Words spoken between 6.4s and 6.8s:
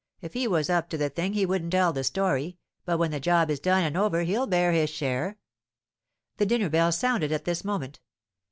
dinner